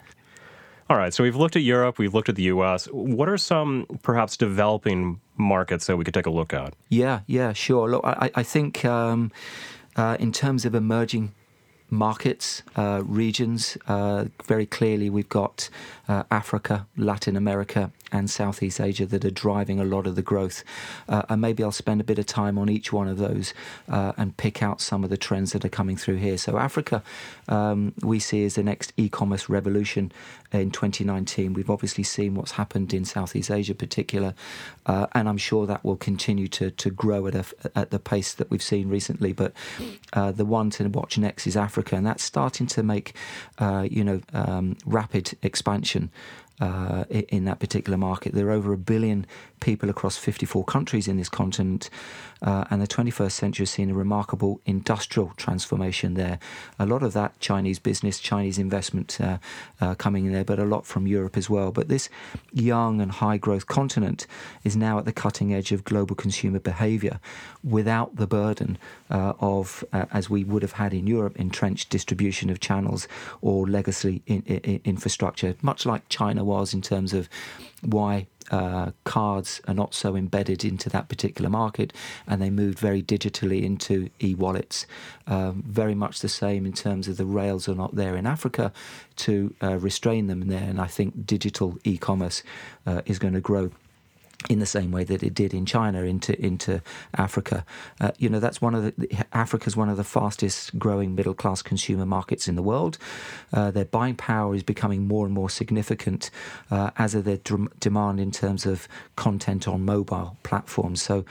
[0.89, 2.87] All right, so we've looked at Europe, we've looked at the US.
[2.87, 6.75] What are some perhaps developing markets that we could take a look at?
[6.89, 7.89] Yeah, yeah, sure.
[7.89, 9.31] Look, I, I think um,
[9.95, 11.33] uh, in terms of emerging
[11.89, 15.69] markets, uh, regions, uh, very clearly we've got
[16.07, 20.63] uh, Africa, Latin America, and Southeast Asia that are driving a lot of the growth.
[21.07, 23.53] Uh, and maybe I'll spend a bit of time on each one of those
[23.87, 26.37] uh, and pick out some of the trends that are coming through here.
[26.37, 27.03] So, Africa,
[27.47, 30.11] um, we see as the next e commerce revolution
[30.51, 31.53] in 2019.
[31.53, 34.33] We've obviously seen what's happened in Southeast Asia, particular,
[34.85, 37.45] uh, and I'm sure that will continue to, to grow at, a,
[37.75, 39.33] at the pace that we've seen recently.
[39.33, 39.53] But
[40.13, 43.15] uh, the one to watch next is Africa, and that's starting to make,
[43.59, 46.11] uh, you know, um, rapid expansion
[46.59, 48.33] uh, in that particular market.
[48.33, 49.25] There are over a billion
[49.59, 51.89] people across 54 countries in this continent,
[52.41, 56.39] uh, and the 21st century has seen a remarkable industrial transformation there.
[56.77, 59.37] A lot of that Chinese business, Chinese investment uh,
[59.81, 61.71] uh, coming in there, but a lot from Europe as well.
[61.71, 62.09] But this
[62.53, 64.25] young and high growth continent
[64.63, 67.19] is now at the cutting edge of global consumer behavior
[67.63, 68.77] without the burden
[69.09, 73.07] uh, of, uh, as we would have had in Europe, entrenched distribution of channels
[73.41, 77.27] or legacy in, in, infrastructure, much like China was in terms of
[77.81, 81.93] why uh, cards are not so embedded into that particular market,
[82.27, 84.85] and they moved very digitally into e-wallets.
[85.27, 88.71] Um, very much the same in terms of the rails are not there in Africa
[89.17, 92.43] to uh, restrain them there, and I think digital e-commerce
[92.85, 93.71] uh, is going to grow
[94.47, 96.81] in the same way that it did in China into into
[97.15, 97.65] Africa.
[97.99, 101.61] Uh, you know, that's one of the Africa's one of the fastest growing middle class
[101.61, 102.97] consumer markets in the world.
[103.51, 106.31] Uh, their buying power is becoming more and more significant,
[106.71, 111.01] uh, as are their dr- demand in terms of content on mobile platforms.
[111.01, 111.25] So,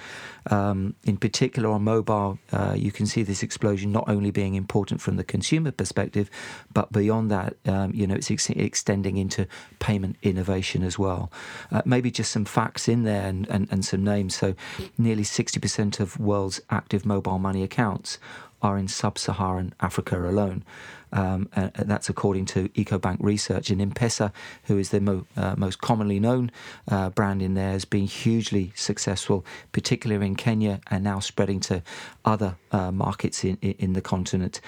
[0.51, 5.01] um, in particular on mobile, uh, you can see this explosion not only being important
[5.01, 6.31] from the consumer perspective,
[6.75, 9.47] but beyond that, um, you know, it's ex- extending into
[9.79, 11.33] payment innovation as well.
[11.73, 14.37] Uh, maybe just some facts in there and, and, and some names.
[14.37, 14.55] So,
[14.97, 18.19] nearly 60% of world's active mobile money accounts
[18.61, 20.65] are in sub-Saharan Africa alone.
[21.13, 23.71] Um, and that's according to EcoBank research.
[23.71, 24.33] And M-Pesa,
[24.65, 26.51] who is the mo- uh, most commonly known
[26.89, 31.83] uh, brand in there, has been hugely successful, particularly in Kenya and now spreading to
[32.25, 34.61] other uh, markets in, in the continent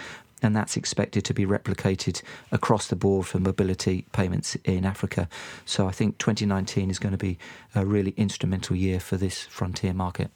[0.43, 2.23] and that's expected to be replicated
[2.53, 5.29] across the board for mobility payments in Africa.
[5.65, 7.39] So I think 2019 is going to be
[7.75, 10.31] a really instrumental year for this frontier market.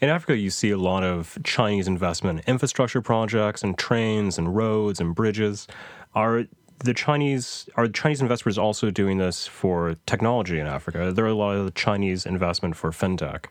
[0.00, 4.54] In Africa, you see a lot of Chinese investment in infrastructure projects and trains and
[4.54, 5.66] roads and bridges.
[6.14, 6.44] Are
[6.78, 11.12] the Chinese are Chinese investors also doing this for technology in Africa?
[11.12, 13.46] There are a lot of Chinese investment for fintech.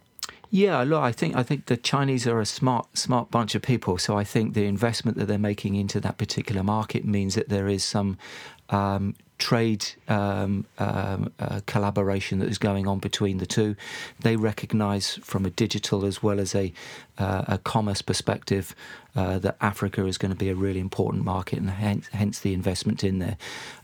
[0.55, 3.97] Yeah, look, I think I think the Chinese are a smart smart bunch of people.
[3.97, 7.67] So I think the investment that they're making into that particular market means that there
[7.67, 8.19] is some
[8.69, 13.75] um, trade um, um, uh, collaboration that is going on between the two.
[14.21, 16.71] They recognise from a digital as well as a,
[17.17, 18.73] uh, a commerce perspective
[19.15, 22.53] uh, that Africa is going to be a really important market, and hence, hence the
[22.53, 23.37] investment in there.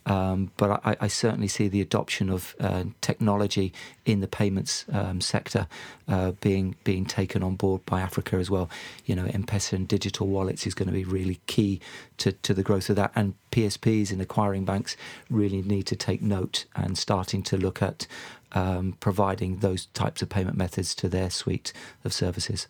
[0.05, 3.71] Um, but I, I, certainly see the adoption of uh, technology
[4.05, 5.67] in the payments um, sector
[6.07, 8.71] uh, being being taken on board by Africa as well.
[9.05, 11.79] You know, M-Pesa and digital wallets is going to be really key
[12.17, 14.95] to, to the growth of that, and PSPs and acquiring banks
[15.29, 18.07] really need to take note and starting to look at
[18.53, 22.67] um, providing those types of payment methods to their suite of services.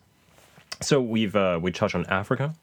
[0.80, 2.54] So we've uh, we touched on Africa.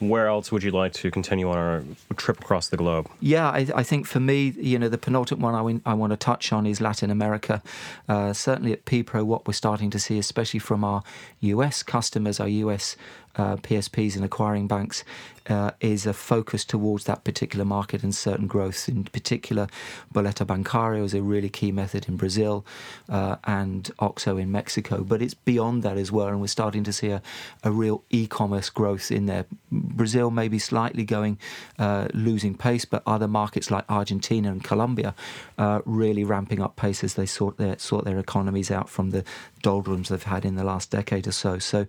[0.00, 1.84] Where else would you like to continue on our
[2.16, 3.10] trip across the globe?
[3.20, 6.12] Yeah, I, I think for me, you know, the penultimate one I, win, I want
[6.12, 7.62] to touch on is Latin America.
[8.08, 11.02] Uh, certainly at PPRO, what we're starting to see, especially from our
[11.40, 12.96] US customers, our US
[13.36, 15.04] uh, PSPs and acquiring banks
[15.50, 18.88] uh, is a focus towards that particular market and certain growths.
[18.88, 19.66] In particular,
[20.14, 22.64] Boleto Bancário is a really key method in Brazil
[23.08, 25.02] uh, and OXXO in Mexico.
[25.02, 27.20] But it's beyond that as well, and we're starting to see a,
[27.64, 29.46] a real e-commerce growth in there.
[29.72, 31.38] Brazil may be slightly going
[31.78, 35.14] uh, losing pace, but other markets like Argentina and Colombia
[35.58, 39.24] uh, really ramping up pace as they sort their sort their economies out from the
[39.62, 41.58] doldrums they've had in the last decade or so.
[41.58, 41.86] So,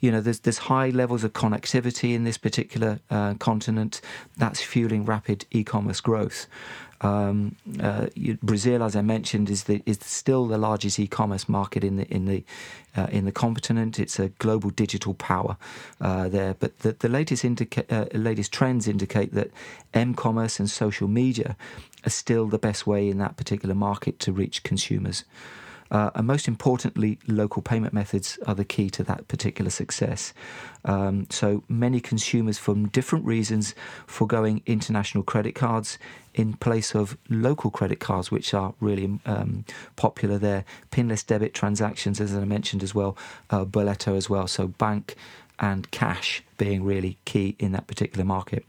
[0.00, 4.00] you know, there's there's high levels of connectivity in this particular uh, continent
[4.36, 6.46] that's fueling rapid e-commerce growth.
[7.02, 8.06] Um, uh,
[8.42, 12.24] Brazil, as I mentioned, is the is still the largest e-commerce market in the in
[12.24, 12.42] the
[12.96, 13.98] uh, in the continent.
[13.98, 15.56] It's a global digital power
[16.00, 16.54] uh, there.
[16.54, 19.50] But the, the latest indica- uh, latest trends indicate that
[19.92, 21.56] m-commerce and social media
[22.06, 25.24] are still the best way in that particular market to reach consumers.
[25.90, 30.32] Uh, and most importantly, local payment methods are the key to that particular success.
[30.84, 33.74] Um, so many consumers, from different reasons,
[34.06, 35.98] foregoing international credit cards
[36.34, 39.64] in place of local credit cards, which are really um,
[39.96, 40.64] popular there.
[40.90, 43.16] Pinless debit transactions, as I mentioned as well,
[43.50, 44.46] uh, Boleto as well.
[44.46, 45.16] So bank
[45.58, 48.64] and cash being really key in that particular market.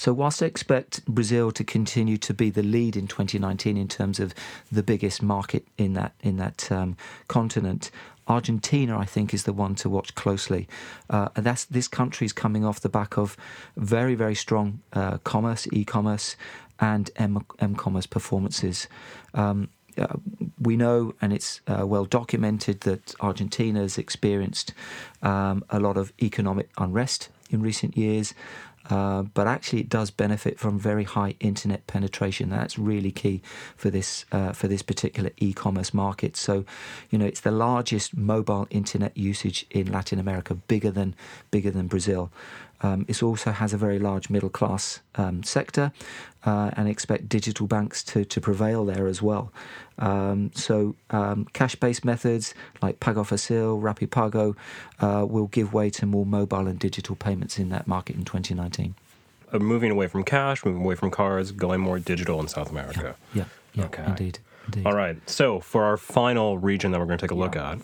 [0.00, 4.18] So, whilst I expect Brazil to continue to be the lead in 2019 in terms
[4.18, 4.32] of
[4.72, 6.96] the biggest market in that in that um,
[7.28, 7.90] continent,
[8.26, 10.66] Argentina, I think, is the one to watch closely.
[11.10, 13.36] Uh, and that's this country is coming off the back of
[13.76, 16.34] very, very strong uh, commerce, e-commerce,
[16.78, 18.88] and M- commerce performances.
[19.34, 20.16] Um, uh,
[20.58, 24.72] we know, and it's uh, well documented, that Argentina has experienced
[25.22, 28.34] um, a lot of economic unrest in recent years.
[28.90, 32.50] Uh, but actually, it does benefit from very high internet penetration.
[32.50, 33.40] That's really key
[33.76, 36.36] for this uh, for this particular e-commerce market.
[36.36, 36.64] So,
[37.10, 41.14] you know, it's the largest mobile internet usage in Latin America, bigger than
[41.50, 42.30] bigger than Brazil.
[42.82, 45.92] Um, it also has a very large middle class um, sector,
[46.44, 49.52] uh, and expect digital banks to, to prevail there as well.
[49.98, 54.56] Um, so um, cash-based methods like Pago Fácil, RapiPago
[55.00, 58.94] uh, will give way to more mobile and digital payments in that market in 2019.
[59.52, 63.16] Uh, moving away from cash, moving away from cards, going more digital in South America.
[63.34, 64.04] Yeah, yeah, yeah okay.
[64.06, 64.86] indeed, indeed.
[64.86, 65.16] All right.
[65.28, 67.42] So for our final region that we're going to take a yeah.
[67.42, 67.78] look at,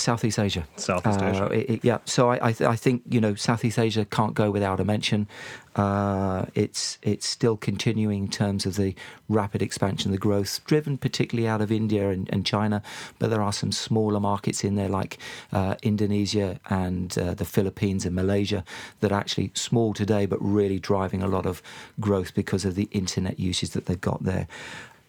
[0.00, 0.66] Southeast Asia.
[0.76, 1.44] Southeast Asia.
[1.46, 1.98] Uh, it, it, yeah.
[2.04, 5.28] So I, I, th- I, think you know Southeast Asia can't go without a mention.
[5.76, 8.94] Uh, it's it's still continuing in terms of the
[9.28, 12.82] rapid expansion, the growth driven particularly out of India and, and China,
[13.18, 15.18] but there are some smaller markets in there like
[15.52, 18.64] uh, Indonesia and uh, the Philippines and Malaysia
[18.98, 21.62] that are actually small today, but really driving a lot of
[22.00, 24.48] growth because of the internet usage that they've got there.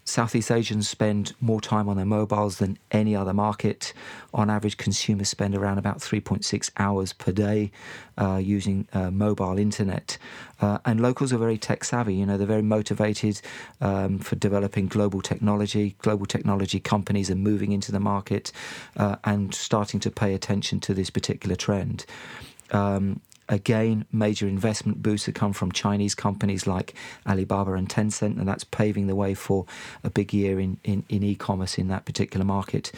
[0.04, 3.94] Southeast Asians spend more time on their mobiles than any other market.
[4.34, 7.72] On average, consumers spend around about 3.6 hours per day
[8.18, 10.18] uh, using uh, mobile internet.
[10.60, 12.16] Uh, and locals are very tech savvy.
[12.16, 13.42] You know, they're very motivated
[13.80, 15.96] um, for developing global technology.
[16.00, 18.52] Global technology companies are moving into the market
[18.98, 22.06] uh, and starting to pay attention to this particular trend.
[22.72, 23.22] Um,
[23.52, 26.96] Again, major investment boosts have come from Chinese companies like
[27.28, 29.66] Alibaba and Tencent, and that's paving the way for
[30.06, 32.94] a big year in, in, in e commerce in that particular market.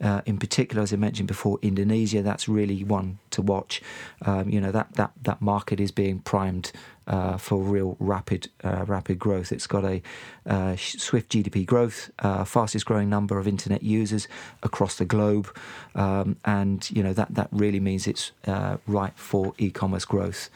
[0.00, 3.80] Uh, in particular, as I mentioned before, Indonesia, that's really one to watch.
[4.22, 6.72] Um, you know, that, that, that market is being primed
[7.06, 9.52] uh, for real rapid uh, rapid growth.
[9.52, 10.02] It's got a
[10.46, 14.26] uh, swift GDP growth, uh, fastest growing number of internet users
[14.62, 15.56] across the globe,
[15.94, 20.50] um, and you know that that really means it's uh, right for e-commerce growth.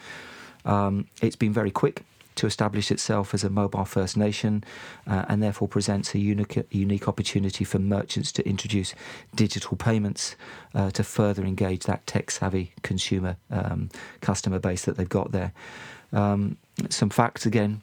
[0.65, 2.03] Um, it's been very quick
[2.35, 4.63] to establish itself as a mobile first nation
[5.07, 8.93] uh, and therefore presents a unique, unique opportunity for merchants to introduce
[9.35, 10.35] digital payments
[10.73, 13.89] uh, to further engage that tech savvy consumer um,
[14.21, 15.53] customer base that they've got there.
[16.13, 16.57] Um,
[16.89, 17.81] some facts again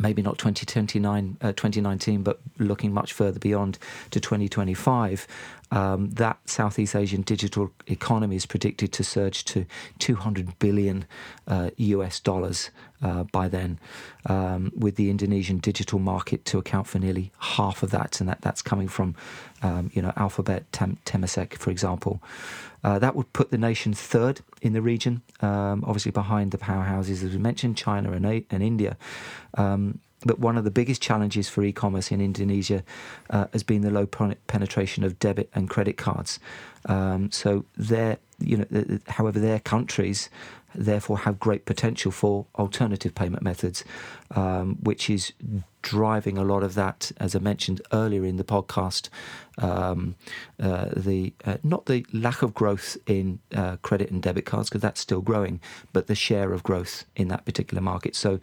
[0.00, 3.78] maybe not 2029, uh, 2019, but looking much further beyond
[4.10, 5.26] to 2025,
[5.74, 9.66] um, that Southeast Asian digital economy is predicted to surge to
[9.98, 11.04] 200 billion
[11.48, 12.70] uh, US dollars
[13.02, 13.80] uh, by then,
[14.26, 18.40] um, with the Indonesian digital market to account for nearly half of that, and that,
[18.40, 19.16] that's coming from,
[19.62, 22.22] um, you know, Alphabet, Tem- Temasek, for example.
[22.84, 27.24] Uh, that would put the nation third in the region, um, obviously behind the powerhouses
[27.24, 28.96] as we mentioned, China and, and India.
[30.24, 32.82] But one of the biggest challenges for e-commerce in Indonesia
[33.30, 36.38] uh, has been the low penetration of debit and credit cards.
[36.86, 40.28] Um, so their, you know, however, their countries
[40.74, 43.84] therefore have great potential for alternative payment methods,
[44.32, 45.32] um, which is
[45.82, 49.08] driving a lot of that, as I mentioned earlier in the podcast,
[49.58, 50.16] um,
[50.60, 54.80] uh, the uh, not the lack of growth in uh, credit and debit cards because
[54.80, 55.60] that's still growing,
[55.92, 58.16] but the share of growth in that particular market.
[58.16, 58.40] So.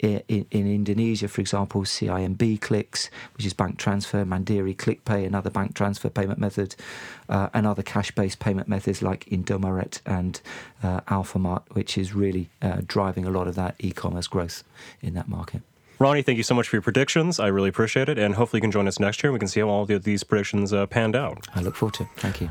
[0.00, 5.74] In, in, Indonesia, for example, CIMB Clicks, which is bank transfer, Mandiri ClickPay, another bank
[5.74, 6.74] transfer payment method,
[7.28, 10.40] uh, and other cash-based payment methods like Indomaret and
[10.82, 14.64] uh, Alfamart, which is really uh, driving a lot of that e-commerce growth
[15.02, 15.60] in that market.
[15.98, 17.38] Ronnie, thank you so much for your predictions.
[17.38, 18.18] I really appreciate it.
[18.18, 20.04] And hopefully you can join us next year and we can see how all of
[20.04, 21.46] these predictions uh, panned out.
[21.54, 22.08] I look forward to it.
[22.16, 22.50] Thank you.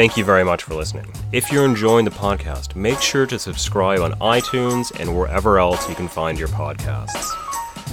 [0.00, 1.12] Thank you very much for listening.
[1.30, 5.94] If you're enjoying the podcast, make sure to subscribe on iTunes and wherever else you
[5.94, 7.28] can find your podcasts.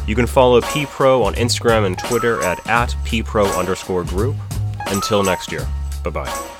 [0.07, 4.37] You can follow PPRO on Instagram and Twitter at, at PPRO underscore group.
[4.85, 5.67] Until next year,
[6.01, 6.56] bye bye.